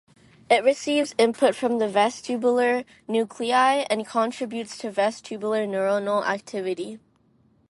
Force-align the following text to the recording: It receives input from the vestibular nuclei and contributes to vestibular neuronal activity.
It 0.49 0.63
receives 0.63 1.13
input 1.19 1.53
from 1.55 1.77
the 1.77 1.85
vestibular 1.85 2.85
nuclei 3.07 3.85
and 3.87 4.03
contributes 4.03 4.75
to 4.79 4.89
vestibular 4.89 5.67
neuronal 5.69 6.25
activity. 6.25 6.97